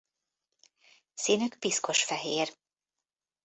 Színük 1.13 1.55
piszkosfehér. 1.59 2.57